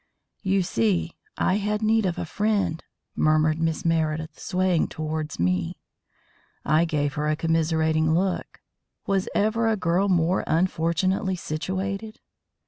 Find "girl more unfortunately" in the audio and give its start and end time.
9.77-11.35